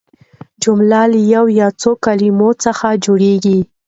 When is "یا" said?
1.61-1.67